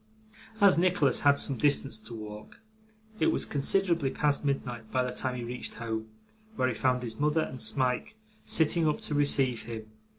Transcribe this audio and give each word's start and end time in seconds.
As 0.59 0.79
Nicholas 0.79 1.19
had 1.19 1.37
some 1.37 1.59
distance 1.59 1.99
to 1.99 2.15
walk, 2.15 2.59
it 3.19 3.27
was 3.27 3.45
considerably 3.45 4.09
past 4.09 4.43
midnight 4.43 4.91
by 4.91 5.03
the 5.03 5.11
time 5.11 5.35
he 5.35 5.43
reached 5.43 5.75
home, 5.75 6.07
where 6.55 6.67
he 6.67 6.73
found 6.73 7.03
his 7.03 7.19
mother 7.19 7.41
and 7.41 7.61
Smike 7.61 8.15
sitting 8.43 8.87
up 8.87 8.99
to 9.01 9.13
receive 9.13 9.61
him. 9.61 9.91